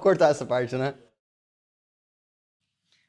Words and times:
Pra 0.00 0.04
cortar 0.04 0.30
essa 0.30 0.46
parte, 0.46 0.74
né? 0.76 0.94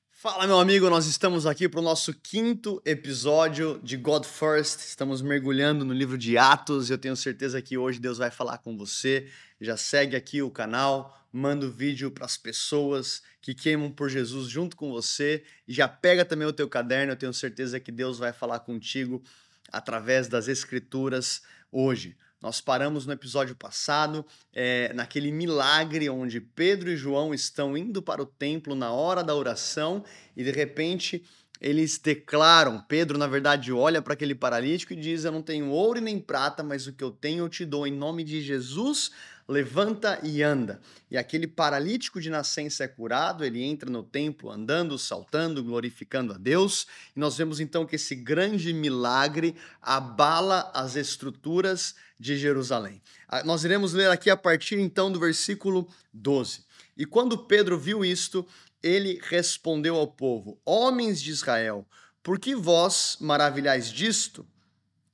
Fala, 0.09 0.45
meu 0.45 0.59
amigo, 0.59 0.89
nós 0.89 1.05
estamos 1.05 1.45
aqui 1.45 1.69
para 1.69 1.79
o 1.79 1.83
nosso 1.83 2.13
quinto 2.13 2.81
episódio 2.85 3.79
de 3.81 3.95
God 3.95 4.25
First. 4.25 4.81
Estamos 4.81 5.21
mergulhando 5.21 5.85
no 5.85 5.93
livro 5.93 6.17
de 6.17 6.37
Atos 6.37 6.89
e 6.89 6.93
eu 6.93 6.97
tenho 6.97 7.15
certeza 7.15 7.61
que 7.61 7.77
hoje 7.77 7.97
Deus 7.97 8.17
vai 8.17 8.29
falar 8.29 8.57
com 8.57 8.77
você. 8.77 9.31
Já 9.61 9.77
segue 9.77 10.17
aqui 10.17 10.41
o 10.41 10.51
canal, 10.51 11.17
manda 11.31 11.65
o 11.65 11.71
vídeo 11.71 12.11
para 12.11 12.25
as 12.25 12.35
pessoas 12.35 13.23
que 13.41 13.55
queimam 13.55 13.89
por 13.89 14.09
Jesus 14.09 14.49
junto 14.49 14.75
com 14.75 14.91
você 14.91 15.45
e 15.65 15.73
já 15.73 15.87
pega 15.87 16.25
também 16.25 16.45
o 16.45 16.53
teu 16.53 16.67
caderno. 16.67 17.13
Eu 17.13 17.17
tenho 17.17 17.33
certeza 17.33 17.79
que 17.79 17.91
Deus 17.91 18.19
vai 18.19 18.33
falar 18.33 18.59
contigo 18.59 19.23
através 19.71 20.27
das 20.27 20.49
Escrituras 20.49 21.41
hoje. 21.71 22.17
Nós 22.41 22.59
paramos 22.59 23.05
no 23.05 23.13
episódio 23.13 23.55
passado, 23.55 24.25
é, 24.51 24.91
naquele 24.93 25.31
milagre 25.31 26.09
onde 26.09 26.41
Pedro 26.41 26.89
e 26.89 26.97
João 26.97 27.33
estão 27.33 27.77
indo 27.77 28.01
para 28.01 28.21
o 28.21 28.25
templo 28.25 28.73
na 28.73 28.91
hora 28.91 29.23
da 29.23 29.35
oração 29.35 30.03
e 30.35 30.43
de 30.43 30.51
repente 30.51 31.23
eles 31.61 31.99
declaram: 31.99 32.83
Pedro, 32.87 33.17
na 33.17 33.27
verdade, 33.27 33.71
olha 33.71 34.01
para 34.01 34.13
aquele 34.13 34.33
paralítico 34.33 34.93
e 34.93 34.95
diz: 34.95 35.23
Eu 35.23 35.31
não 35.31 35.41
tenho 35.41 35.69
ouro 35.69 35.99
e 35.99 36.01
nem 36.01 36.19
prata, 36.19 36.63
mas 36.63 36.87
o 36.87 36.93
que 36.93 37.03
eu 37.03 37.11
tenho 37.11 37.45
eu 37.45 37.49
te 37.49 37.63
dou 37.63 37.85
em 37.85 37.93
nome 37.93 38.23
de 38.23 38.41
Jesus 38.41 39.11
levanta 39.51 40.19
e 40.23 40.41
anda. 40.41 40.79
E 41.09 41.17
aquele 41.17 41.45
paralítico 41.45 42.21
de 42.21 42.29
nascença 42.29 42.85
é 42.85 42.87
curado, 42.87 43.43
ele 43.43 43.61
entra 43.61 43.89
no 43.89 44.01
templo 44.01 44.49
andando, 44.49 44.97
saltando, 44.97 45.63
glorificando 45.63 46.33
a 46.33 46.37
Deus. 46.37 46.87
E 47.15 47.19
nós 47.19 47.37
vemos 47.37 47.59
então 47.59 47.85
que 47.85 47.97
esse 47.97 48.15
grande 48.15 48.73
milagre 48.73 49.55
abala 49.81 50.71
as 50.73 50.95
estruturas 50.95 51.95
de 52.17 52.37
Jerusalém. 52.37 53.01
Ah, 53.27 53.43
nós 53.43 53.63
iremos 53.65 53.93
ler 53.93 54.09
aqui 54.09 54.29
a 54.29 54.37
partir 54.37 54.79
então 54.79 55.11
do 55.11 55.19
versículo 55.19 55.87
12. 56.13 56.63
E 56.95 57.05
quando 57.05 57.37
Pedro 57.37 57.77
viu 57.77 58.05
isto, 58.05 58.47
ele 58.81 59.19
respondeu 59.23 59.95
ao 59.95 60.07
povo: 60.07 60.59
Homens 60.65 61.21
de 61.21 61.31
Israel, 61.31 61.87
por 62.23 62.39
que 62.39 62.55
vós 62.55 63.17
maravilhais 63.19 63.91
disto? 63.91 64.47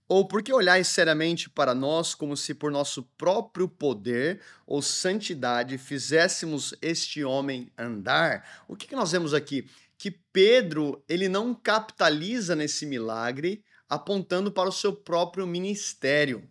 Ou 0.09 0.25
porque 0.25 0.53
olhais 0.53 0.87
seriamente 0.87 1.49
para 1.49 1.75
nós 1.75 2.15
como 2.15 2.37
se 2.37 2.53
por 2.53 2.71
nosso 2.71 3.03
próprio 3.17 3.67
poder 3.67 4.41
ou 4.65 4.81
santidade 4.81 5.77
fizéssemos 5.77 6.73
este 6.81 7.25
homem 7.25 7.69
andar? 7.77 8.63
O 8.69 8.75
que, 8.75 8.87
que 8.87 8.95
nós 8.95 9.11
vemos 9.11 9.33
aqui? 9.33 9.69
Que 9.97 10.11
Pedro 10.11 11.03
ele 11.09 11.27
não 11.27 11.53
capitaliza 11.53 12.55
nesse 12.55 12.85
milagre 12.85 13.65
apontando 13.89 14.49
para 14.49 14.69
o 14.69 14.71
seu 14.71 14.93
próprio 14.93 15.45
ministério 15.45 16.47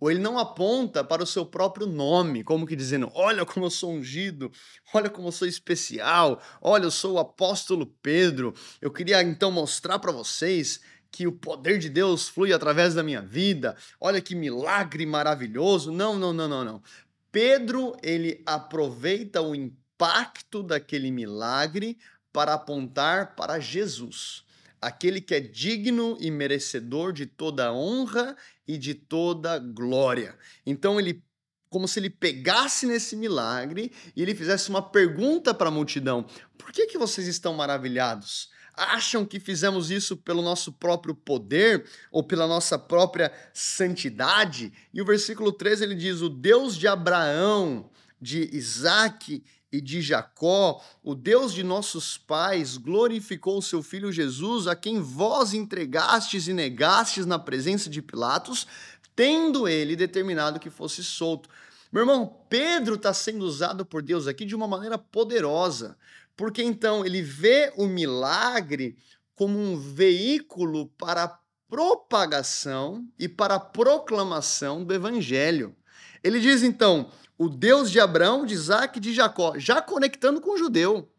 ou 0.00 0.10
ele 0.10 0.18
não 0.18 0.38
aponta 0.38 1.04
para 1.04 1.22
o 1.22 1.26
seu 1.26 1.44
próprio 1.44 1.86
nome, 1.86 2.42
como 2.42 2.66
que 2.66 2.74
dizendo: 2.74 3.10
olha 3.14 3.44
como 3.44 3.66
eu 3.66 3.70
sou 3.70 3.92
ungido, 3.92 4.50
olha 4.94 5.10
como 5.10 5.28
eu 5.28 5.32
sou 5.32 5.46
especial, 5.46 6.42
olha, 6.60 6.84
eu 6.84 6.90
sou 6.90 7.14
o 7.14 7.18
apóstolo 7.18 7.86
Pedro. 8.02 8.54
Eu 8.80 8.90
queria 8.90 9.22
então 9.22 9.52
mostrar 9.52 9.98
para 9.98 10.10
vocês 10.10 10.80
que 11.10 11.26
o 11.26 11.32
poder 11.32 11.78
de 11.78 11.90
Deus 11.90 12.28
flui 12.28 12.52
através 12.52 12.94
da 12.94 13.02
minha 13.02 13.20
vida. 13.20 13.76
Olha 14.00 14.20
que 14.20 14.34
milagre 14.34 15.04
maravilhoso. 15.04 15.92
Não, 15.92 16.18
não, 16.18 16.32
não, 16.32 16.48
não, 16.48 16.64
não. 16.64 16.82
Pedro, 17.30 17.96
ele 18.02 18.42
aproveita 18.46 19.42
o 19.42 19.54
impacto 19.54 20.62
daquele 20.62 21.10
milagre 21.10 21.98
para 22.32 22.54
apontar 22.54 23.34
para 23.34 23.58
Jesus, 23.58 24.44
aquele 24.80 25.20
que 25.20 25.34
é 25.34 25.40
digno 25.40 26.16
e 26.20 26.30
merecedor 26.30 27.12
de 27.12 27.26
toda 27.26 27.72
honra 27.72 28.36
e 28.66 28.78
de 28.78 28.94
toda 28.94 29.58
glória. 29.58 30.36
Então 30.64 30.98
ele 30.98 31.22
como 31.68 31.86
se 31.86 32.00
ele 32.00 32.10
pegasse 32.10 32.84
nesse 32.84 33.14
milagre 33.14 33.92
e 34.16 34.22
ele 34.22 34.34
fizesse 34.34 34.68
uma 34.70 34.82
pergunta 34.82 35.54
para 35.54 35.68
a 35.68 35.72
multidão: 35.72 36.26
Por 36.58 36.72
que 36.72 36.86
que 36.86 36.98
vocês 36.98 37.26
estão 37.28 37.54
maravilhados? 37.54 38.50
acham 38.80 39.26
que 39.26 39.38
fizemos 39.38 39.90
isso 39.90 40.16
pelo 40.16 40.40
nosso 40.40 40.72
próprio 40.72 41.14
poder 41.14 41.84
ou 42.10 42.22
pela 42.22 42.46
nossa 42.46 42.78
própria 42.78 43.30
santidade. 43.52 44.72
E 44.92 45.02
o 45.02 45.04
versículo 45.04 45.52
13 45.52 45.84
ele 45.84 45.94
diz: 45.94 46.22
O 46.22 46.28
Deus 46.28 46.76
de 46.76 46.88
Abraão, 46.88 47.90
de 48.20 48.48
Isaac 48.56 49.42
e 49.72 49.80
de 49.80 50.02
Jacó, 50.02 50.82
o 51.02 51.14
Deus 51.14 51.54
de 51.54 51.62
nossos 51.62 52.18
pais, 52.18 52.76
glorificou 52.76 53.58
o 53.58 53.62
seu 53.62 53.82
filho 53.82 54.12
Jesus, 54.12 54.66
a 54.66 54.74
quem 54.74 55.00
vós 55.00 55.54
entregastes 55.54 56.48
e 56.48 56.52
negastes 56.52 57.24
na 57.24 57.38
presença 57.38 57.88
de 57.88 58.02
Pilatos, 58.02 58.66
tendo 59.14 59.68
ele 59.68 59.94
determinado 59.94 60.58
que 60.58 60.70
fosse 60.70 61.04
solto. 61.04 61.48
Meu 61.92 62.02
irmão, 62.02 62.36
Pedro 62.48 62.94
está 62.94 63.12
sendo 63.12 63.44
usado 63.44 63.84
por 63.84 64.02
Deus 64.02 64.26
aqui 64.26 64.44
de 64.44 64.54
uma 64.54 64.66
maneira 64.66 64.96
poderosa. 64.96 65.96
Porque 66.36 66.62
então 66.62 67.04
ele 67.04 67.20
vê 67.20 67.72
o 67.76 67.86
milagre 67.86 68.96
como 69.34 69.58
um 69.58 69.78
veículo 69.78 70.86
para 70.96 71.24
a 71.24 71.38
propagação 71.68 73.06
e 73.18 73.28
para 73.28 73.56
a 73.56 73.60
proclamação 73.60 74.84
do 74.84 74.94
evangelho. 74.94 75.76
Ele 76.22 76.40
diz 76.40 76.62
então: 76.62 77.10
o 77.38 77.48
Deus 77.48 77.90
de 77.90 77.98
Abraão, 77.98 78.44
de 78.44 78.54
Isaac 78.54 78.98
e 78.98 79.00
de 79.00 79.14
Jacó, 79.14 79.58
já 79.58 79.80
conectando 79.80 80.40
com 80.40 80.52
o 80.52 80.58
judeu. 80.58 81.10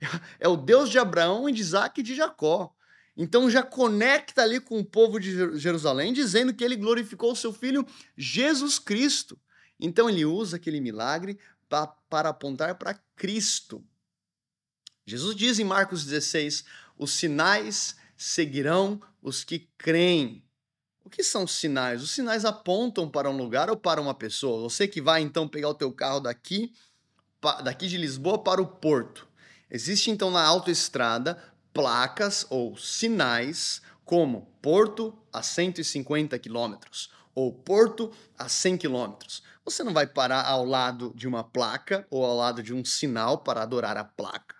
É 0.38 0.46
o 0.46 0.56
Deus 0.56 0.90
de 0.90 0.98
Abraão 0.98 1.48
e 1.48 1.52
de 1.52 1.62
Isaac 1.62 2.00
e 2.00 2.04
de 2.04 2.14
Jacó. 2.14 2.74
Então 3.16 3.48
já 3.48 3.62
conecta 3.62 4.42
ali 4.42 4.60
com 4.60 4.78
o 4.78 4.84
povo 4.84 5.18
de 5.18 5.56
Jerusalém, 5.58 6.12
dizendo 6.12 6.52
que 6.52 6.64
ele 6.64 6.76
glorificou 6.76 7.32
o 7.32 7.36
seu 7.36 7.52
filho 7.52 7.86
Jesus 8.16 8.78
Cristo. 8.78 9.38
Então 9.80 10.10
ele 10.10 10.24
usa 10.24 10.56
aquele 10.56 10.80
milagre 10.80 11.38
para 11.68 12.28
apontar 12.28 12.74
para 12.76 13.00
Cristo. 13.16 13.84
Jesus 15.06 15.34
diz 15.36 15.58
em 15.58 15.64
Marcos 15.64 16.04
16: 16.04 16.64
os 16.98 17.12
sinais 17.12 17.96
seguirão 18.16 19.00
os 19.22 19.44
que 19.44 19.68
creem. 19.78 20.42
O 21.04 21.10
que 21.10 21.22
são 21.22 21.46
sinais? 21.46 22.02
Os 22.02 22.12
sinais 22.12 22.46
apontam 22.46 23.08
para 23.08 23.28
um 23.28 23.36
lugar 23.36 23.68
ou 23.68 23.76
para 23.76 24.00
uma 24.00 24.14
pessoa. 24.14 24.62
Você 24.62 24.88
que 24.88 25.02
vai 25.02 25.20
então 25.20 25.46
pegar 25.46 25.68
o 25.68 25.74
teu 25.74 25.92
carro 25.92 26.18
daqui, 26.18 26.72
daqui 27.62 27.86
de 27.86 27.98
Lisboa 27.98 28.42
para 28.42 28.62
o 28.62 28.66
Porto. 28.66 29.28
Existe 29.70 30.10
então 30.10 30.30
na 30.30 30.42
autoestrada 30.42 31.38
placas 31.74 32.46
ou 32.48 32.76
sinais 32.78 33.82
como 34.04 34.48
Porto 34.62 35.16
a 35.30 35.42
150 35.42 36.38
quilômetros 36.38 37.10
ou 37.34 37.52
Porto 37.52 38.10
a 38.38 38.48
100 38.48 38.78
quilômetros. 38.78 39.42
Você 39.62 39.84
não 39.84 39.92
vai 39.92 40.06
parar 40.06 40.46
ao 40.46 40.64
lado 40.64 41.12
de 41.14 41.28
uma 41.28 41.44
placa 41.44 42.06
ou 42.10 42.24
ao 42.24 42.36
lado 42.36 42.62
de 42.62 42.72
um 42.72 42.84
sinal 42.84 43.38
para 43.38 43.62
adorar 43.62 43.96
a 43.96 44.04
placa. 44.04 44.56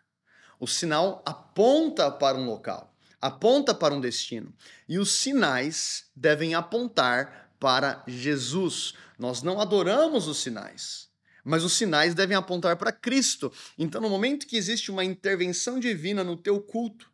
O 0.61 0.66
sinal 0.66 1.22
aponta 1.25 2.11
para 2.11 2.37
um 2.37 2.47
local, 2.47 2.94
aponta 3.24 3.72
para 3.72 3.94
um 3.94 4.00
destino. 4.02 4.52
E 4.86 4.98
os 4.98 5.10
sinais 5.12 6.10
devem 6.14 6.54
apontar 6.54 7.56
para 7.58 8.04
Jesus. 8.06 8.92
Nós 9.18 9.40
não 9.40 9.58
adoramos 9.58 10.28
os 10.28 10.42
sinais, 10.42 11.08
mas 11.42 11.64
os 11.64 11.72
sinais 11.72 12.14
devem 12.14 12.36
apontar 12.36 12.76
para 12.76 12.92
Cristo. 12.92 13.50
Então, 13.78 13.98
no 13.98 14.10
momento 14.10 14.46
que 14.46 14.58
existe 14.58 14.90
uma 14.90 15.02
intervenção 15.02 15.80
divina 15.80 16.22
no 16.22 16.36
teu 16.36 16.60
culto, 16.60 17.10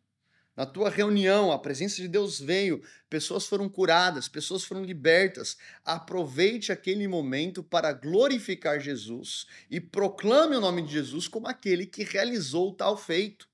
na 0.53 0.65
tua 0.65 0.89
reunião, 0.89 1.49
a 1.49 1.57
presença 1.57 1.95
de 1.95 2.09
Deus 2.09 2.37
veio, 2.37 2.83
pessoas 3.09 3.45
foram 3.45 3.69
curadas, 3.69 4.27
pessoas 4.27 4.65
foram 4.65 4.83
libertas. 4.83 5.55
Aproveite 5.85 6.73
aquele 6.73 7.07
momento 7.07 7.63
para 7.63 7.93
glorificar 7.93 8.81
Jesus 8.81 9.45
e 9.69 9.79
proclame 9.79 10.57
o 10.57 10.61
nome 10.61 10.81
de 10.81 10.91
Jesus 10.91 11.29
como 11.29 11.47
aquele 11.47 11.85
que 11.85 12.03
realizou 12.03 12.73
tal 12.73 12.97
feito. 12.97 13.49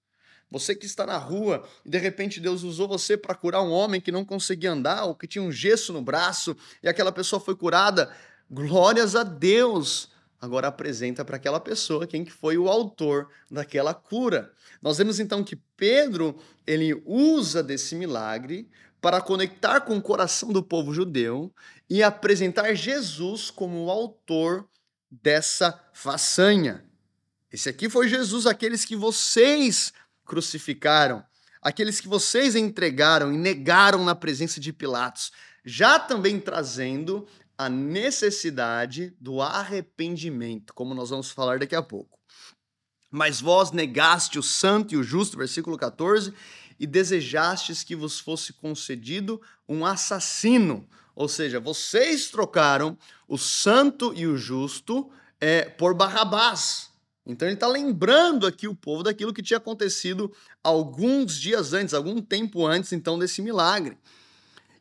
Você 0.49 0.73
que 0.73 0.85
está 0.85 1.05
na 1.05 1.17
rua 1.17 1.67
e 1.85 1.89
de 1.89 1.97
repente 1.97 2.39
Deus 2.39 2.63
usou 2.63 2.87
você 2.87 3.17
para 3.17 3.35
curar 3.35 3.61
um 3.61 3.71
homem 3.71 3.99
que 3.99 4.11
não 4.11 4.23
conseguia 4.23 4.71
andar 4.71 5.05
ou 5.05 5.15
que 5.15 5.27
tinha 5.27 5.43
um 5.43 5.51
gesso 5.51 5.91
no 5.91 6.01
braço 6.01 6.55
e 6.81 6.87
aquela 6.87 7.11
pessoa 7.11 7.39
foi 7.39 7.55
curada, 7.55 8.11
glórias 8.49 9.15
a 9.15 9.23
Deus 9.23 10.09
agora 10.39 10.67
apresenta 10.67 11.25
para 11.25 11.37
aquela 11.37 11.59
pessoa 11.59 12.07
quem 12.07 12.23
que 12.23 12.31
foi 12.31 12.57
o 12.57 12.69
autor 12.69 13.29
daquela 13.49 13.93
cura. 13.93 14.51
Nós 14.81 14.97
vemos 14.97 15.19
então 15.19 15.43
que 15.43 15.55
Pedro, 15.75 16.37
ele 16.65 17.01
usa 17.05 17.63
desse 17.63 17.95
milagre 17.95 18.69
para 19.01 19.21
conectar 19.21 19.81
com 19.81 19.97
o 19.97 20.01
coração 20.01 20.51
do 20.51 20.63
povo 20.63 20.93
judeu 20.93 21.51
e 21.89 22.03
apresentar 22.03 22.73
Jesus 22.73 23.49
como 23.49 23.85
o 23.85 23.91
autor 23.91 24.67
dessa 25.09 25.79
façanha. 25.93 26.83
Esse 27.51 27.69
aqui 27.69 27.89
foi 27.89 28.07
Jesus, 28.07 28.45
aqueles 28.45 28.83
que 28.83 28.95
vocês 28.95 29.93
crucificaram, 30.27 31.23
aqueles 31.61 31.99
que 31.99 32.07
vocês 32.07 32.55
entregaram 32.55 33.33
e 33.33 33.37
negaram 33.37 34.03
na 34.03 34.13
presença 34.13 34.59
de 34.59 34.71
Pilatos, 34.71 35.31
já 35.65 35.97
também 35.97 36.39
trazendo 36.39 37.27
a 37.57 37.67
necessidade 37.67 39.15
do 39.19 39.41
arrependimento, 39.41 40.73
como 40.73 40.93
nós 40.93 41.09
vamos 41.09 41.31
falar 41.31 41.57
daqui 41.57 41.75
a 41.75 41.81
pouco. 41.81 42.19
Mas 43.09 43.41
vós 43.41 43.71
negaste 43.71 44.37
o 44.37 44.43
santo 44.43 44.93
e 44.93 44.97
o 44.97 45.03
justo, 45.03 45.37
versículo 45.37 45.77
14, 45.77 46.33
e 46.79 46.85
desejastes 46.85 47.83
que 47.83 47.95
vos 47.95 48.19
fosse 48.19 48.53
concedido 48.53 49.41
um 49.67 49.85
assassino. 49.85 50.87
Ou 51.15 51.27
seja, 51.27 51.59
vocês 51.59 52.29
trocaram 52.29 52.95
o 53.27 53.37
santo 53.37 54.13
e 54.15 54.27
o 54.27 54.37
justo 54.37 55.09
é, 55.41 55.63
por 55.63 55.95
Barrabás, 55.95 56.91
Então 57.27 57.45
ele 57.45 57.55
está 57.55 57.67
lembrando 57.67 58.47
aqui 58.47 58.69
o 58.69 58.75
povo 58.75 59.03
daquilo 59.03 59.33
que 59.33 59.43
tinha 59.43 59.57
acontecido 59.57 60.33
alguns 60.63 61.37
dias 61.37 61.73
antes, 61.73 61.93
algum 61.93 62.21
tempo 62.21 62.65
antes 62.65 62.93
então 62.93 63.19
desse 63.19 63.41
milagre. 63.41 63.97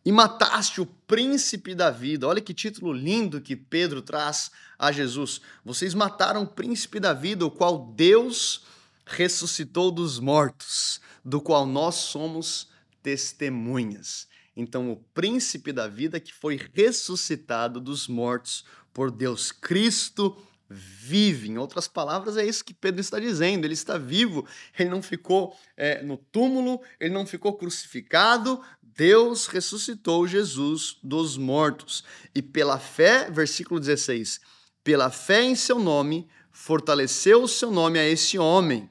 E 0.04 0.12
mataste 0.12 0.80
o 0.80 0.86
príncipe 0.86 1.74
da 1.74 1.90
vida. 1.90 2.28
Olha 2.28 2.40
que 2.40 2.54
título 2.54 2.92
lindo 2.92 3.40
que 3.40 3.56
Pedro 3.56 4.00
traz 4.00 4.52
a 4.78 4.92
Jesus. 4.92 5.40
Vocês 5.64 5.92
mataram 5.92 6.44
o 6.44 6.46
príncipe 6.46 7.00
da 7.00 7.12
vida, 7.12 7.44
o 7.44 7.50
qual 7.50 7.92
Deus 7.96 8.62
ressuscitou 9.04 9.90
dos 9.90 10.20
mortos, 10.20 11.00
do 11.24 11.40
qual 11.40 11.66
nós 11.66 11.96
somos 11.96 12.68
testemunhas. 13.02 14.28
Então, 14.56 14.92
o 14.92 14.96
príncipe 15.12 15.72
da 15.72 15.88
vida 15.88 16.20
que 16.20 16.32
foi 16.32 16.60
ressuscitado 16.72 17.80
dos 17.80 18.06
mortos 18.06 18.64
por 18.94 19.10
Deus, 19.10 19.50
Cristo 19.50 20.36
vive. 20.68 21.48
Em 21.48 21.58
outras 21.58 21.88
palavras, 21.88 22.36
é 22.36 22.44
isso 22.44 22.64
que 22.64 22.74
Pedro 22.74 23.00
está 23.00 23.18
dizendo. 23.18 23.64
Ele 23.64 23.74
está 23.74 23.98
vivo, 23.98 24.46
ele 24.78 24.90
não 24.90 25.02
ficou 25.02 25.56
é, 25.76 26.02
no 26.02 26.16
túmulo, 26.16 26.80
ele 26.98 27.14
não 27.14 27.26
ficou 27.26 27.56
crucificado. 27.56 28.60
Deus 28.82 29.46
ressuscitou 29.46 30.26
Jesus 30.26 30.98
dos 31.02 31.36
mortos. 31.36 32.02
E 32.34 32.40
pela 32.40 32.78
fé, 32.78 33.30
versículo 33.30 33.78
16, 33.78 34.40
pela 34.82 35.10
fé 35.10 35.42
em 35.42 35.54
seu 35.54 35.78
nome, 35.78 36.28
fortaleceu 36.50 37.42
o 37.42 37.48
seu 37.48 37.70
nome 37.70 37.98
a 37.98 38.08
esse 38.08 38.38
homem, 38.38 38.90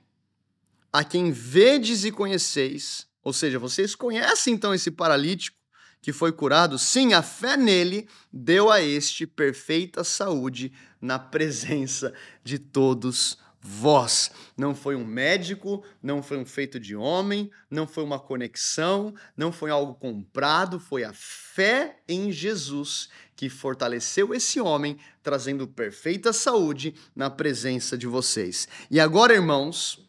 a 0.94 1.04
quem 1.04 1.32
vedes 1.32 2.06
e 2.06 2.12
conheceis. 2.12 3.08
Ou 3.24 3.34
seja, 3.34 3.58
vocês 3.58 3.96
conhecem 3.96 4.54
então 4.54 4.74
esse 4.74 4.92
paralítico 4.92 5.58
que 6.06 6.14
foi 6.14 6.32
curado? 6.32 6.78
Sim, 6.78 7.14
a 7.14 7.24
fé 7.24 7.58
nele 7.58 8.08
deu 8.32 8.70
a 8.70 8.80
este 8.80 9.26
perfeita 9.26 10.04
saúde 10.04 10.72
na 11.02 11.18
presença 11.18 12.14
de 12.44 12.60
todos 12.60 13.40
vós. 13.60 14.30
Não 14.56 14.76
foi 14.76 14.96
um 14.96 15.04
médico, 15.04 15.84
não 16.04 16.22
foi 16.22 16.38
um 16.38 16.46
feito 16.46 16.80
de 16.80 16.96
homem, 16.96 17.50
não 17.72 17.88
foi 17.88 18.04
uma 18.04 18.20
conexão, 18.20 19.16
não 19.36 19.52
foi 19.52 19.72
algo 19.72 19.96
comprado, 19.96 20.80
foi 20.80 21.04
a 21.04 21.12
fé 21.12 21.98
em 22.08 22.32
Jesus 22.32 23.10
que 23.36 23.50
fortaleceu 23.50 24.32
esse 24.32 24.62
homem, 24.62 25.00
trazendo 25.24 25.68
perfeita 25.68 26.32
saúde 26.32 26.94
na 27.16 27.32
presença 27.32 27.98
de 27.98 28.06
vocês. 28.06 28.68
E 28.92 29.00
agora, 29.00 29.34
irmãos, 29.34 30.08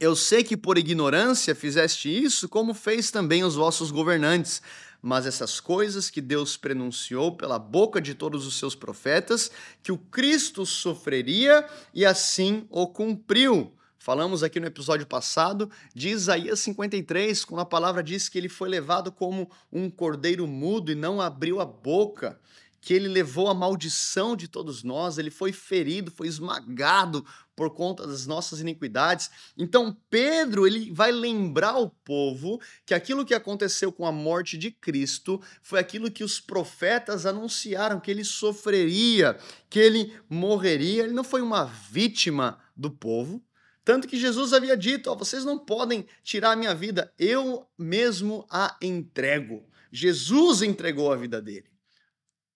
eu 0.00 0.16
sei 0.16 0.42
que 0.42 0.56
por 0.56 0.78
ignorância 0.78 1.54
fizeste 1.54 2.08
isso, 2.08 2.48
como 2.48 2.72
fez 2.72 3.10
também 3.10 3.44
os 3.44 3.54
vossos 3.54 3.90
governantes 3.90 4.62
mas 5.02 5.26
essas 5.26 5.58
coisas 5.58 6.08
que 6.08 6.20
Deus 6.20 6.56
prenunciou 6.56 7.36
pela 7.36 7.58
boca 7.58 8.00
de 8.00 8.14
todos 8.14 8.46
os 8.46 8.56
seus 8.56 8.76
profetas, 8.76 9.50
que 9.82 9.90
o 9.90 9.98
Cristo 9.98 10.64
sofreria 10.64 11.66
e 11.92 12.06
assim 12.06 12.64
o 12.70 12.86
cumpriu. 12.86 13.74
Falamos 13.98 14.42
aqui 14.42 14.58
no 14.58 14.66
episódio 14.66 15.06
passado 15.06 15.70
de 15.94 16.08
Isaías 16.08 16.60
53, 16.60 17.44
quando 17.44 17.60
a 17.60 17.66
palavra 17.66 18.02
diz 18.02 18.28
que 18.28 18.38
ele 18.38 18.48
foi 18.48 18.68
levado 18.68 19.10
como 19.10 19.50
um 19.72 19.90
cordeiro 19.90 20.46
mudo 20.46 20.92
e 20.92 20.94
não 20.94 21.20
abriu 21.20 21.60
a 21.60 21.64
boca 21.64 22.40
que 22.80 22.92
ele 22.92 23.06
levou 23.06 23.48
a 23.48 23.54
maldição 23.54 24.34
de 24.34 24.48
todos 24.48 24.82
nós, 24.82 25.16
ele 25.16 25.30
foi 25.30 25.52
ferido, 25.52 26.10
foi 26.10 26.26
esmagado 26.26 27.24
por 27.62 27.70
conta 27.70 28.04
das 28.04 28.26
nossas 28.26 28.60
iniquidades. 28.60 29.30
Então 29.56 29.96
Pedro, 30.10 30.66
ele 30.66 30.90
vai 30.92 31.12
lembrar 31.12 31.78
o 31.78 31.88
povo 31.88 32.60
que 32.84 32.92
aquilo 32.92 33.24
que 33.24 33.34
aconteceu 33.34 33.92
com 33.92 34.04
a 34.04 34.10
morte 34.10 34.58
de 34.58 34.72
Cristo 34.72 35.40
foi 35.62 35.78
aquilo 35.78 36.10
que 36.10 36.24
os 36.24 36.40
profetas 36.40 37.24
anunciaram 37.24 38.00
que 38.00 38.10
ele 38.10 38.24
sofreria, 38.24 39.38
que 39.70 39.78
ele 39.78 40.12
morreria. 40.28 41.04
Ele 41.04 41.12
não 41.12 41.22
foi 41.22 41.40
uma 41.40 41.66
vítima 41.66 42.58
do 42.76 42.90
povo, 42.90 43.40
tanto 43.84 44.08
que 44.08 44.18
Jesus 44.18 44.52
havia 44.52 44.76
dito: 44.76 45.14
vocês 45.14 45.44
não 45.44 45.56
podem 45.56 46.04
tirar 46.24 46.50
a 46.50 46.56
minha 46.56 46.74
vida, 46.74 47.12
eu 47.16 47.64
mesmo 47.78 48.44
a 48.50 48.76
entrego. 48.82 49.64
Jesus 49.92 50.62
entregou 50.62 51.12
a 51.12 51.16
vida 51.16 51.40
dele. 51.40 51.71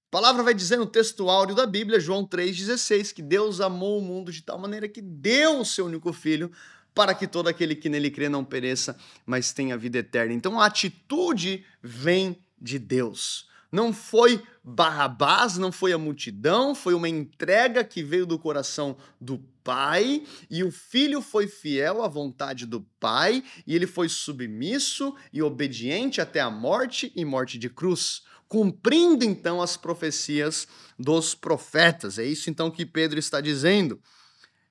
A 0.08 0.18
palavra 0.18 0.44
vai 0.44 0.54
dizer 0.54 0.76
no 0.78 0.86
texto 0.86 1.28
áureo 1.28 1.54
da 1.54 1.66
Bíblia, 1.66 1.98
João 1.98 2.24
3,16, 2.24 3.12
que 3.12 3.20
Deus 3.20 3.60
amou 3.60 3.98
o 3.98 4.02
mundo 4.02 4.30
de 4.30 4.40
tal 4.40 4.56
maneira 4.56 4.88
que 4.88 5.02
deu 5.02 5.60
o 5.60 5.64
seu 5.64 5.86
único 5.86 6.12
filho 6.12 6.50
para 6.94 7.12
que 7.12 7.26
todo 7.26 7.48
aquele 7.48 7.74
que 7.74 7.88
nele 7.88 8.08
crê 8.10 8.28
não 8.28 8.44
pereça, 8.44 8.96
mas 9.26 9.52
tenha 9.52 9.76
vida 9.76 9.98
eterna. 9.98 10.32
Então 10.32 10.60
a 10.60 10.66
atitude 10.66 11.64
vem 11.82 12.38
de 12.58 12.78
Deus. 12.78 13.48
Não 13.70 13.92
foi 13.92 14.40
Barrabás, 14.62 15.58
não 15.58 15.72
foi 15.72 15.92
a 15.92 15.98
multidão, 15.98 16.72
foi 16.72 16.94
uma 16.94 17.08
entrega 17.08 17.82
que 17.82 18.02
veio 18.02 18.26
do 18.26 18.38
coração 18.38 18.96
do 19.20 19.38
Pai, 19.62 20.22
e 20.48 20.62
o 20.62 20.70
filho 20.70 21.20
foi 21.20 21.48
fiel 21.48 22.02
à 22.02 22.08
vontade 22.08 22.64
do 22.64 22.80
Pai, 23.00 23.42
e 23.66 23.74
ele 23.74 23.86
foi 23.86 24.08
submisso 24.08 25.14
e 25.32 25.42
obediente 25.42 26.20
até 26.20 26.40
a 26.40 26.48
morte 26.48 27.12
e 27.16 27.24
morte 27.24 27.58
de 27.58 27.68
cruz 27.68 28.22
cumprindo 28.48 29.24
então 29.24 29.60
as 29.60 29.76
profecias 29.76 30.66
dos 30.98 31.34
profetas. 31.34 32.18
É 32.18 32.24
isso 32.24 32.50
então 32.50 32.70
que 32.70 32.86
Pedro 32.86 33.18
está 33.18 33.40
dizendo. 33.40 34.00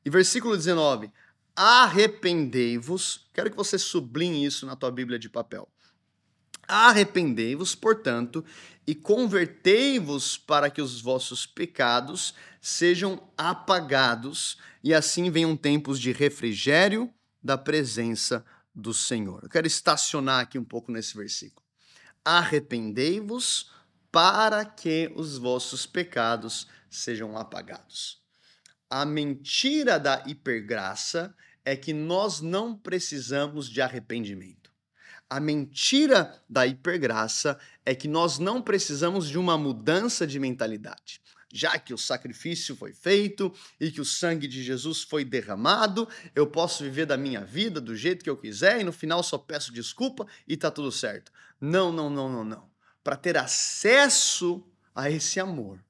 E 0.04 0.10
versículo 0.10 0.56
19: 0.56 1.12
Arrependei-vos, 1.56 3.30
quero 3.33 3.50
que 3.50 3.57
você 3.57 3.77
sublinhe 3.77 4.45
isso 4.45 4.66
na 4.66 4.75
tua 4.75 4.92
Bíblia 4.92 5.19
de 5.19 5.30
papel. 5.30 5.69
Arrependei-vos, 6.68 7.75
portanto, 7.75 8.44
e 8.88 8.95
convertei-vos 8.95 10.36
para 10.36 10.69
que 10.69 10.81
os 10.81 11.00
vossos 11.00 11.45
pecados 11.45 12.33
sejam 12.60 13.21
apagados 13.38 14.57
e 14.83 14.94
assim 14.94 15.30
venham 15.30 15.56
tempos 15.56 16.00
de 16.00 16.12
refrigério 16.12 17.13
da 17.44 17.56
presença 17.56 18.44
do 18.74 18.95
Senhor. 18.95 19.42
Eu 19.44 19.50
quero 19.50 19.68
estacionar 19.68 20.42
aqui 20.42 20.57
um 20.57 20.63
pouco 20.63 20.92
nesse 20.92 21.16
versículo 21.16 21.65
arrependei-vos 22.25 23.72
para 24.12 24.66
que 24.66 25.13
os 25.16 25.38
vossos 25.38 25.86
pecados 25.86 26.68
sejam 26.89 27.38
apagados. 27.38 28.22
A 28.89 29.06
mentira 29.06 30.00
da 30.00 30.23
hipergraça 30.26 31.35
é 31.64 31.76
que 31.76 31.94
nós 31.94 32.42
não 32.42 32.76
precisamos 32.76 33.69
de 33.69 33.81
arrependimento. 33.81 34.71
A 35.30 35.40
mentira 35.40 36.42
da 36.47 36.68
hipergraça 36.68 37.59
é 37.85 37.95
que 37.95 38.07
nós 38.07 38.38
não 38.40 38.61
precisamos 38.61 39.28
de 39.28 39.38
uma 39.38 39.57
mudança 39.57 40.26
de 40.26 40.40
mentalidade. 40.40 41.21
Já 41.56 41.80
que 41.80 41.94
o 41.94 41.97
sacrifício 41.97 42.76
foi 42.76 42.92
feito 42.92 43.50
e 43.80 43.90
que 43.90 44.02
o 44.02 44.06
sangue 44.06 44.45
de 44.45 44.62
Jesus 44.62 45.04
foi 45.04 45.24
derramado, 45.24 46.06
eu 46.35 46.45
posso 46.45 46.83
viver 46.83 47.06
da 47.06 47.16
minha 47.16 47.45
vida 47.45 47.80
do 47.80 47.95
jeito 47.95 48.26
que 48.26 48.30
eu 48.30 48.35
quiser 48.35 48.81
e 48.81 48.83
no 48.83 48.92
final 48.92 49.24
só 49.24 49.38
peço 49.38 49.71
desculpa 49.71 50.28
e 50.45 50.57
tá 50.57 50.69
tudo 50.69 50.92
certo. 50.92 51.31
Não, 51.62 51.94
não, 51.94 52.09
não, 52.09 52.28
não, 52.28 52.44
não. 52.44 52.69
Para 53.02 53.16
ter 53.16 53.38
acesso 53.38 54.68
a 54.94 55.09
esse 55.09 55.40
amor, 55.40 55.81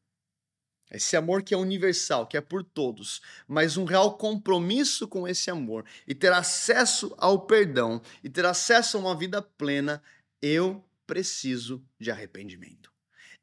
esse 0.91 1.17
amor 1.17 1.41
que 1.41 1.55
é 1.55 1.57
universal, 1.57 2.27
que 2.27 2.37
é 2.37 2.41
por 2.41 2.63
todos, 2.63 3.19
mas 3.47 3.75
um 3.75 3.85
real 3.85 4.19
compromisso 4.19 5.07
com 5.07 5.27
esse 5.27 5.49
amor 5.49 5.83
e 6.07 6.13
ter 6.13 6.31
acesso 6.31 7.15
ao 7.17 7.39
perdão 7.39 7.99
e 8.23 8.29
ter 8.29 8.45
acesso 8.45 8.97
a 8.97 8.99
uma 8.99 9.17
vida 9.17 9.41
plena, 9.41 9.99
eu 10.39 10.85
preciso 11.07 11.83
de 11.99 12.11
arrependimento. 12.11 12.93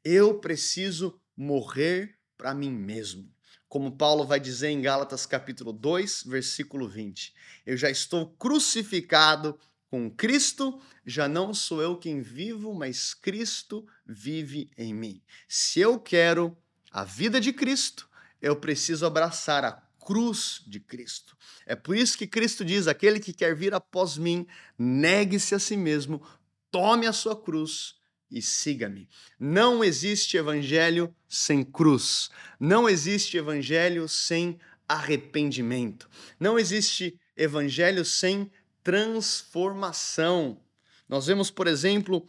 Eu 0.05 0.39
preciso 0.39 1.19
morrer 1.35 2.17
para 2.37 2.53
mim 2.53 2.71
mesmo. 2.71 3.31
Como 3.67 3.97
Paulo 3.97 4.25
vai 4.25 4.39
dizer 4.39 4.69
em 4.69 4.81
Gálatas 4.81 5.25
capítulo 5.25 5.73
2, 5.73 6.23
versículo 6.27 6.87
20: 6.87 7.33
Eu 7.65 7.75
já 7.75 7.89
estou 7.89 8.27
crucificado 8.35 9.59
com 9.89 10.09
Cristo, 10.09 10.79
já 11.05 11.27
não 11.27 11.53
sou 11.53 11.81
eu 11.81 11.97
quem 11.97 12.21
vivo, 12.21 12.73
mas 12.73 13.13
Cristo 13.13 13.87
vive 14.05 14.69
em 14.77 14.93
mim. 14.93 15.21
Se 15.47 15.79
eu 15.79 15.99
quero 15.99 16.57
a 16.91 17.03
vida 17.03 17.39
de 17.39 17.51
Cristo, 17.51 18.09
eu 18.41 18.55
preciso 18.55 19.05
abraçar 19.05 19.63
a 19.63 19.71
cruz 20.03 20.61
de 20.67 20.79
Cristo. 20.79 21.37
É 21.65 21.75
por 21.75 21.95
isso 21.95 22.17
que 22.17 22.27
Cristo 22.27 22.63
diz: 22.63 22.87
aquele 22.87 23.19
que 23.19 23.33
quer 23.33 23.55
vir 23.55 23.73
após 23.73 24.17
mim, 24.17 24.45
negue-se 24.77 25.55
a 25.55 25.59
si 25.59 25.77
mesmo, 25.77 26.21
tome 26.69 27.07
a 27.07 27.13
sua 27.13 27.35
cruz 27.35 27.95
e 28.33 28.41
siga-me. 28.41 29.07
Não 29.39 29.83
existe 29.83 30.35
evangelho 30.35 31.15
sem 31.29 31.63
cruz. 31.63 32.31
Não 32.59 32.89
existe 32.89 33.37
evangelho 33.37 34.09
sem 34.09 34.59
arrependimento. 34.87 36.09
Não 36.39 36.57
existe 36.57 37.19
evangelho 37.37 38.03
sem 38.03 38.51
transformação. 38.83 40.59
Nós 41.07 41.27
vemos, 41.27 41.51
por 41.51 41.67
exemplo, 41.67 42.27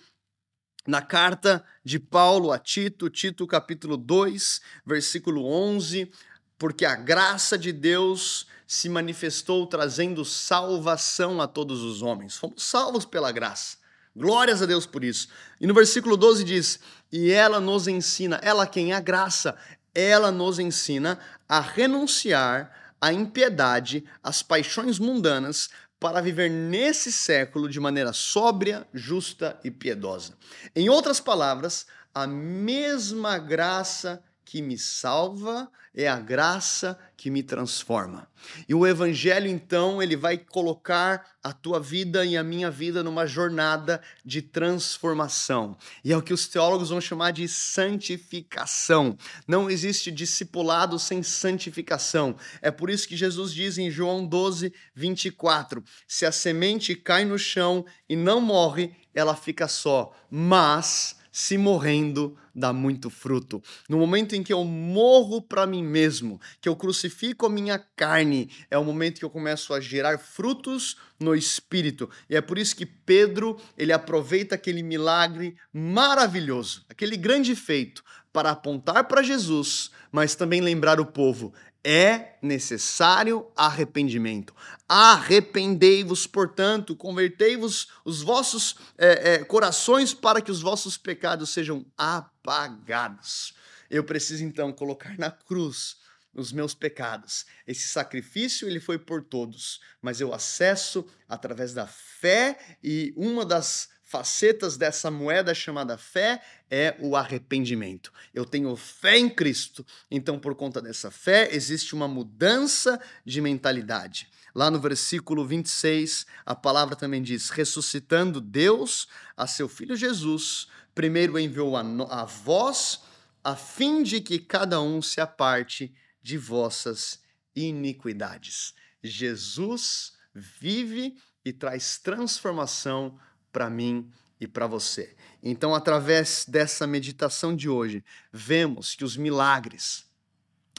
na 0.86 1.00
carta 1.00 1.64
de 1.82 1.98
Paulo 1.98 2.52
a 2.52 2.58
Tito, 2.58 3.08
Tito 3.08 3.46
capítulo 3.46 3.96
2, 3.96 4.60
versículo 4.84 5.46
11, 5.46 6.12
porque 6.58 6.84
a 6.84 6.94
graça 6.94 7.56
de 7.56 7.72
Deus 7.72 8.46
se 8.66 8.90
manifestou 8.90 9.66
trazendo 9.66 10.24
salvação 10.24 11.40
a 11.40 11.48
todos 11.48 11.82
os 11.82 12.02
homens. 12.02 12.36
Fomos 12.36 12.62
salvos 12.62 13.06
pela 13.06 13.32
graça. 13.32 13.78
Glórias 14.16 14.62
a 14.62 14.66
Deus 14.66 14.86
por 14.86 15.02
isso. 15.02 15.28
E 15.60 15.66
no 15.66 15.74
versículo 15.74 16.16
12 16.16 16.44
diz: 16.44 16.78
E 17.10 17.30
ela 17.30 17.60
nos 17.60 17.88
ensina, 17.88 18.38
ela 18.42 18.66
quem? 18.66 18.92
A 18.92 19.00
graça, 19.00 19.56
ela 19.94 20.30
nos 20.30 20.58
ensina 20.58 21.18
a 21.48 21.60
renunciar 21.60 22.94
a 23.00 23.12
impiedade, 23.12 24.04
as 24.22 24.42
paixões 24.42 24.98
mundanas, 24.98 25.68
para 25.98 26.20
viver 26.20 26.50
nesse 26.50 27.10
século 27.10 27.68
de 27.68 27.80
maneira 27.80 28.12
sóbria, 28.12 28.86
justa 28.92 29.58
e 29.64 29.70
piedosa. 29.70 30.34
Em 30.76 30.88
outras 30.88 31.18
palavras, 31.18 31.86
a 32.14 32.26
mesma 32.26 33.38
graça 33.38 34.22
que 34.44 34.60
me 34.60 34.78
salva 34.78 35.70
é 35.94 36.08
a 36.08 36.18
graça 36.18 36.98
que 37.16 37.30
me 37.30 37.42
transforma. 37.42 38.28
E 38.68 38.74
o 38.74 38.86
evangelho 38.86 39.48
então, 39.48 40.02
ele 40.02 40.16
vai 40.16 40.36
colocar 40.36 41.24
a 41.42 41.52
tua 41.52 41.78
vida 41.78 42.24
e 42.24 42.36
a 42.36 42.42
minha 42.42 42.70
vida 42.70 43.02
numa 43.02 43.26
jornada 43.26 44.02
de 44.24 44.42
transformação. 44.42 45.76
E 46.04 46.12
é 46.12 46.16
o 46.16 46.22
que 46.22 46.34
os 46.34 46.48
teólogos 46.48 46.90
vão 46.90 47.00
chamar 47.00 47.30
de 47.30 47.46
santificação. 47.46 49.16
Não 49.46 49.70
existe 49.70 50.10
discipulado 50.10 50.98
sem 50.98 51.22
santificação. 51.22 52.36
É 52.60 52.70
por 52.70 52.90
isso 52.90 53.08
que 53.08 53.16
Jesus 53.16 53.52
diz 53.52 53.78
em 53.78 53.90
João 53.90 54.26
12, 54.26 54.74
24: 54.94 55.82
Se 56.08 56.26
a 56.26 56.32
semente 56.32 56.96
cai 56.96 57.24
no 57.24 57.38
chão 57.38 57.84
e 58.08 58.16
não 58.16 58.40
morre, 58.40 58.94
ela 59.14 59.36
fica 59.36 59.68
só, 59.68 60.12
mas 60.28 61.16
se 61.34 61.58
morrendo 61.58 62.38
dá 62.54 62.72
muito 62.72 63.10
fruto. 63.10 63.60
No 63.88 63.98
momento 63.98 64.36
em 64.36 64.42
que 64.44 64.52
eu 64.52 64.62
morro 64.64 65.42
para 65.42 65.66
mim 65.66 65.82
mesmo, 65.82 66.40
que 66.60 66.68
eu 66.68 66.76
crucifico 66.76 67.44
a 67.44 67.50
minha 67.50 67.76
carne, 67.76 68.48
é 68.70 68.78
o 68.78 68.84
momento 68.84 69.18
que 69.18 69.24
eu 69.24 69.30
começo 69.30 69.74
a 69.74 69.80
gerar 69.80 70.16
frutos 70.16 70.96
no 71.18 71.34
espírito. 71.34 72.08
E 72.30 72.36
é 72.36 72.40
por 72.40 72.56
isso 72.56 72.76
que 72.76 72.86
Pedro, 72.86 73.60
ele 73.76 73.92
aproveita 73.92 74.54
aquele 74.54 74.80
milagre 74.80 75.56
maravilhoso, 75.72 76.84
aquele 76.88 77.16
grande 77.16 77.56
feito 77.56 78.04
para 78.32 78.50
apontar 78.50 79.02
para 79.08 79.20
Jesus, 79.20 79.90
mas 80.12 80.36
também 80.36 80.60
lembrar 80.60 81.00
o 81.00 81.06
povo: 81.06 81.52
é 81.84 82.36
necessário 82.40 83.46
arrependimento. 83.54 84.54
Arrependei-vos, 84.88 86.26
portanto, 86.26 86.96
convertei-vos 86.96 87.88
os 88.04 88.22
vossos 88.22 88.76
é, 88.96 89.34
é, 89.34 89.44
corações 89.44 90.14
para 90.14 90.40
que 90.40 90.50
os 90.50 90.62
vossos 90.62 90.96
pecados 90.96 91.50
sejam 91.50 91.84
apagados. 91.96 93.54
Eu 93.90 94.02
preciso 94.02 94.42
então 94.42 94.72
colocar 94.72 95.18
na 95.18 95.30
cruz 95.30 95.96
os 96.34 96.52
meus 96.52 96.74
pecados. 96.74 97.46
Esse 97.66 97.86
sacrifício 97.88 98.66
ele 98.66 98.80
foi 98.80 98.98
por 98.98 99.22
todos, 99.22 99.80
mas 100.02 100.20
eu 100.20 100.34
acesso 100.34 101.06
através 101.28 101.72
da 101.72 101.86
fé 101.86 102.58
e 102.82 103.12
uma 103.16 103.44
das 103.44 103.90
facetas 104.04 104.76
dessa 104.76 105.10
moeda 105.10 105.54
chamada 105.54 105.96
fé 105.96 106.40
é 106.70 106.94
o 107.00 107.16
arrependimento. 107.16 108.12
Eu 108.32 108.44
tenho 108.44 108.76
fé 108.76 109.18
em 109.18 109.28
Cristo, 109.28 109.84
então 110.10 110.38
por 110.38 110.54
conta 110.54 110.80
dessa 110.80 111.10
fé 111.10 111.48
existe 111.52 111.94
uma 111.94 112.06
mudança 112.06 113.00
de 113.24 113.40
mentalidade. 113.40 114.28
Lá 114.54 114.70
no 114.70 114.78
versículo 114.78 115.44
26, 115.44 116.26
a 116.44 116.54
palavra 116.54 116.94
também 116.94 117.22
diz: 117.22 117.48
ressuscitando 117.48 118.40
Deus 118.40 119.08
a 119.36 119.46
seu 119.46 119.68
filho 119.68 119.96
Jesus, 119.96 120.68
primeiro 120.94 121.38
enviou 121.38 121.76
a, 121.76 121.80
a 122.10 122.24
vós, 122.24 123.02
a 123.42 123.56
fim 123.56 124.02
de 124.02 124.20
que 124.20 124.38
cada 124.38 124.80
um 124.80 125.02
se 125.02 125.20
aparte 125.20 125.92
de 126.22 126.36
vossas 126.36 127.20
iniquidades. 127.56 128.74
Jesus 129.02 130.12
vive 130.34 131.16
e 131.44 131.52
traz 131.52 131.98
transformação 131.98 133.18
para 133.54 133.70
mim 133.70 134.10
e 134.40 134.48
para 134.48 134.66
você. 134.66 135.14
Então, 135.40 135.74
através 135.76 136.44
dessa 136.48 136.88
meditação 136.88 137.54
de 137.54 137.68
hoje, 137.68 138.04
vemos 138.32 138.96
que 138.96 139.04
os 139.04 139.16
milagres, 139.16 140.04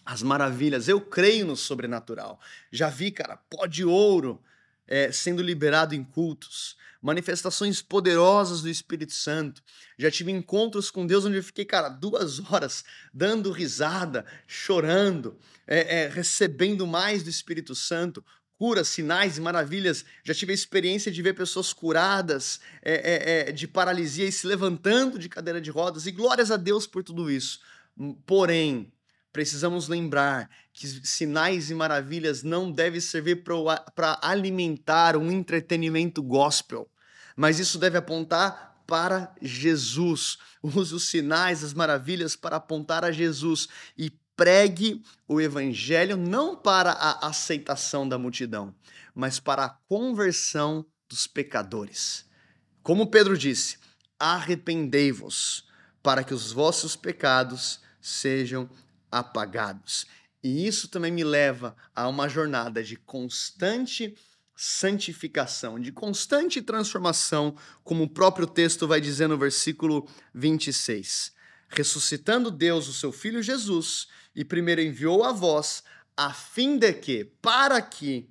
as 0.05 0.21
maravilhas, 0.21 0.89
eu 0.89 0.99
creio 0.99 1.45
no 1.45 1.55
sobrenatural. 1.55 2.37
Já 2.69 2.89
vi, 2.89 3.11
cara, 3.11 3.37
pó 3.49 3.65
de 3.65 3.85
ouro 3.85 4.43
é, 4.85 5.09
sendo 5.09 5.41
liberado 5.41 5.95
em 5.95 6.03
cultos, 6.03 6.75
manifestações 7.01 7.81
poderosas 7.81 8.61
do 8.61 8.69
Espírito 8.69 9.13
Santo. 9.13 9.63
Já 9.97 10.11
tive 10.11 10.31
encontros 10.31 10.91
com 10.91 11.07
Deus 11.07 11.23
onde 11.23 11.37
eu 11.37 11.43
fiquei, 11.43 11.63
cara, 11.63 11.87
duas 11.87 12.39
horas 12.51 12.83
dando 13.13 13.51
risada, 13.51 14.25
chorando, 14.47 15.39
é, 15.65 16.01
é, 16.01 16.09
recebendo 16.09 16.85
mais 16.85 17.23
do 17.23 17.29
Espírito 17.29 17.73
Santo, 17.73 18.23
curas, 18.57 18.87
sinais 18.87 19.37
e 19.37 19.41
maravilhas. 19.41 20.05
Já 20.23 20.33
tive 20.33 20.51
a 20.51 20.55
experiência 20.55 21.11
de 21.11 21.21
ver 21.21 21.33
pessoas 21.33 21.73
curadas 21.73 22.59
é, 22.81 22.93
é, 22.93 23.49
é, 23.49 23.51
de 23.51 23.67
paralisia 23.67 24.25
e 24.27 24.31
se 24.31 24.47
levantando 24.47 25.19
de 25.19 25.29
cadeira 25.29 25.61
de 25.61 25.69
rodas, 25.71 26.05
e 26.05 26.11
glórias 26.11 26.51
a 26.51 26.57
Deus 26.57 26.87
por 26.87 27.03
tudo 27.03 27.29
isso. 27.29 27.59
Porém, 28.25 28.91
precisamos 29.31 29.87
lembrar 29.87 30.49
que 30.73 30.87
sinais 30.87 31.69
e 31.69 31.73
maravilhas 31.73 32.43
não 32.43 32.71
devem 32.71 32.99
servir 32.99 33.43
para 33.43 34.19
alimentar 34.21 35.17
um 35.17 35.31
entretenimento 35.31 36.21
gospel, 36.21 36.89
mas 37.35 37.59
isso 37.59 37.77
deve 37.77 37.97
apontar 37.97 38.75
para 38.87 39.33
Jesus. 39.41 40.37
Use 40.61 40.93
os 40.93 41.09
sinais, 41.09 41.63
as 41.63 41.73
maravilhas 41.73 42.35
para 42.35 42.57
apontar 42.57 43.03
a 43.03 43.11
Jesus 43.11 43.67
e 43.97 44.11
pregue 44.35 45.01
o 45.27 45.39
evangelho 45.39 46.17
não 46.17 46.55
para 46.55 46.91
a 46.91 47.27
aceitação 47.27 48.07
da 48.07 48.17
multidão, 48.17 48.75
mas 49.13 49.39
para 49.39 49.65
a 49.65 49.69
conversão 49.69 50.85
dos 51.07 51.25
pecadores. 51.25 52.25
Como 52.83 53.07
Pedro 53.07 53.37
disse: 53.37 53.77
arrependei-vos, 54.19 55.67
para 56.03 56.23
que 56.23 56.33
os 56.33 56.51
vossos 56.51 56.95
pecados 56.95 57.79
sejam 58.01 58.69
apagados. 59.11 60.05
E 60.43 60.67
isso 60.67 60.87
também 60.87 61.11
me 61.11 61.23
leva 61.23 61.75
a 61.95 62.07
uma 62.07 62.29
jornada 62.29 62.83
de 62.83 62.95
constante 62.95 64.15
santificação, 64.55 65.79
de 65.79 65.91
constante 65.91 66.61
transformação, 66.61 67.57
como 67.83 68.03
o 68.03 68.09
próprio 68.09 68.45
texto 68.45 68.87
vai 68.87 69.01
dizer 69.01 69.27
no 69.27 69.37
versículo 69.37 70.07
26 70.33 71.34
ressuscitando 71.75 72.49
Deus 72.49 72.87
o 72.87 72.93
seu 72.93 73.11
Filho 73.11 73.43
Jesus, 73.43 74.07
e 74.33 74.45
primeiro 74.45 74.81
enviou 74.81 75.23
a 75.23 75.31
vós, 75.31 75.83
a 76.15 76.33
fim 76.33 76.77
de 76.77 76.93
que, 76.93 77.25
para 77.41 77.81
que 77.81 78.29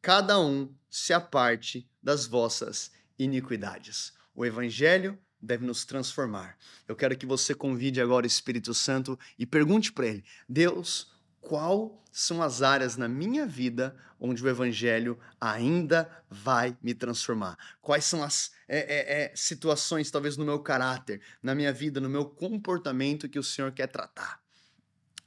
cada 0.00 0.38
um 0.38 0.72
se 0.88 1.12
aparte 1.12 1.88
das 2.02 2.26
vossas 2.26 2.92
iniquidades. 3.18 4.12
O 4.34 4.46
Evangelho 4.46 5.18
deve 5.42 5.66
nos 5.66 5.84
transformar. 5.84 6.56
Eu 6.86 6.94
quero 6.94 7.16
que 7.16 7.26
você 7.26 7.54
convide 7.54 8.00
agora 8.00 8.24
o 8.24 8.26
Espírito 8.26 8.72
Santo 8.72 9.18
e 9.38 9.44
pergunte 9.44 9.92
para 9.92 10.06
ele: 10.06 10.24
Deus, 10.48 11.10
qual 11.46 12.02
são 12.10 12.42
as 12.42 12.60
áreas 12.60 12.96
na 12.96 13.06
minha 13.06 13.46
vida 13.46 13.94
onde 14.18 14.42
o 14.42 14.48
Evangelho 14.48 15.16
ainda 15.40 16.10
vai 16.28 16.76
me 16.82 16.92
transformar? 16.92 17.56
Quais 17.80 18.04
são 18.04 18.20
as 18.20 18.50
é, 18.66 18.78
é, 18.78 19.22
é, 19.22 19.32
situações, 19.36 20.10
talvez 20.10 20.36
no 20.36 20.44
meu 20.44 20.58
caráter, 20.58 21.20
na 21.40 21.54
minha 21.54 21.72
vida, 21.72 22.00
no 22.00 22.08
meu 22.08 22.24
comportamento 22.24 23.28
que 23.28 23.38
o 23.38 23.44
Senhor 23.44 23.70
quer 23.70 23.86
tratar? 23.86 24.40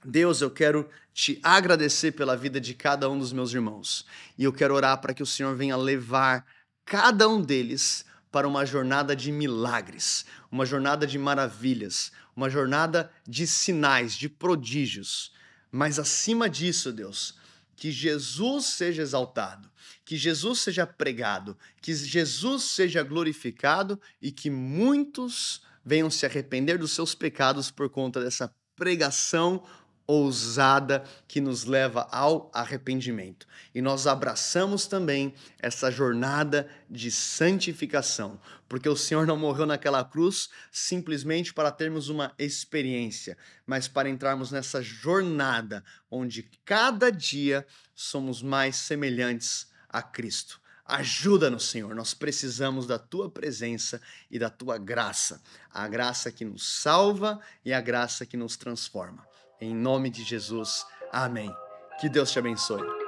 Deus, 0.04 0.42
eu 0.42 0.52
quero 0.52 0.90
te 1.14 1.40
agradecer 1.42 2.12
pela 2.12 2.36
vida 2.36 2.60
de 2.60 2.74
cada 2.74 3.10
um 3.10 3.18
dos 3.18 3.32
meus 3.32 3.54
irmãos. 3.54 4.06
E 4.38 4.44
eu 4.44 4.52
quero 4.52 4.76
orar 4.76 5.00
para 5.00 5.14
que 5.14 5.24
o 5.24 5.26
Senhor 5.26 5.56
venha 5.56 5.78
levar 5.78 6.46
cada 6.84 7.30
um 7.30 7.42
deles 7.42 8.04
para 8.30 8.48
uma 8.48 8.66
jornada 8.66 9.16
de 9.16 9.32
milagres, 9.32 10.26
uma 10.52 10.66
jornada 10.66 11.08
de 11.08 11.18
maravilhas, 11.18 12.12
uma 12.36 12.50
jornada 12.50 13.10
de 13.26 13.48
sinais, 13.48 14.16
de 14.16 14.28
prodígios 14.28 15.32
mas 15.72 16.00
acima 16.00 16.50
disso, 16.50 16.92
Deus, 16.92 17.38
que 17.76 17.92
Jesus 17.92 18.66
seja 18.66 19.02
exaltado, 19.02 19.70
que 20.04 20.18
Jesus 20.18 20.60
seja 20.62 20.86
pregado, 20.86 21.58
que 21.82 21.94
Jesus 21.94 22.64
seja 22.64 23.04
glorificado 23.04 24.00
e 24.22 24.32
que 24.32 24.50
muitos 24.50 25.62
venham 25.86 26.10
se 26.10 26.26
arrepender 26.26 26.78
dos 26.78 26.92
seus 26.92 27.16
pecados 27.16 27.72
por 27.72 27.90
conta 27.90 28.22
dessa 28.22 28.54
pregação 28.76 29.64
ousada 30.10 31.04
que 31.28 31.40
nos 31.40 31.66
leva 31.66 32.08
ao 32.12 32.50
arrependimento. 32.52 33.46
E 33.76 33.80
nós 33.80 34.08
abraçamos 34.08 34.88
também 34.88 35.36
essa 35.60 35.92
jornada 35.92 36.68
de 36.90 37.12
santificação, 37.12 38.42
porque 38.68 38.90
o 38.90 38.96
Senhor 38.96 39.28
não 39.28 39.38
morreu 39.38 39.68
naquela 39.68 40.04
cruz 40.04 40.50
simplesmente 40.72 41.54
para 41.54 41.72
termos 41.72 42.10
uma 42.10 42.34
experiência, 42.40 43.38
mas 43.68 43.88
para 43.88 44.10
entrarmos 44.10 44.50
nessa 44.50 44.82
jornada 44.82 45.84
onde 46.10 46.42
cada 46.66 47.12
dia 47.12 47.64
somos 47.94 48.42
mais 48.42 48.78
semelhantes 48.78 49.68
a 49.88 50.02
Cristo. 50.02 50.60
Ajuda-nos, 50.86 51.70
Senhor. 51.70 51.94
Nós 51.94 52.16
precisamos 52.16 52.88
da 52.88 52.98
tua 52.98 53.30
presença 53.30 54.02
e 54.32 54.40
da 54.40 54.50
tua 54.50 54.80
graça. 54.80 55.40
A 55.72 55.88
graça 55.88 56.32
que 56.32 56.44
nos 56.44 56.68
salva 56.68 57.40
e 57.64 57.72
a 57.72 57.80
graça 57.80 58.26
que 58.26 58.36
nos 58.36 58.58
transforma. 58.58 59.29
Em 59.62 59.76
nome 59.76 60.10
de 60.10 60.24
Jesus. 60.24 60.86
Amém. 61.12 61.54
Que 62.00 62.08
Deus 62.08 62.32
te 62.32 62.40
abençoe. 62.40 62.99